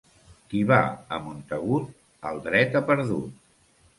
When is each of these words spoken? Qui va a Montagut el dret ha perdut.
Qui 0.53 0.59
va 0.71 0.79
a 1.17 1.19
Montagut 1.25 1.85
el 2.31 2.41
dret 2.47 2.79
ha 2.79 2.83
perdut. 2.91 3.39